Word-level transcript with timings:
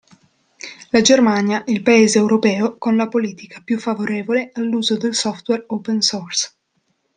La 0.89 1.01
Germania 1.01 1.63
è 1.63 1.69
il 1.69 1.83
paese 1.83 2.17
europeo 2.17 2.75
con 2.79 2.95
la 2.95 3.07
politica 3.07 3.61
più 3.63 3.77
favorevole 3.77 4.49
all'uso 4.55 4.97
del 4.97 5.13
software 5.13 5.65
open 5.67 6.01
source. 6.01 6.51